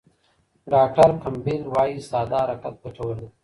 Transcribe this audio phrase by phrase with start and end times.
[0.71, 3.27] ډاکټر کمپبل وايي ساده حرکت ګټور دی.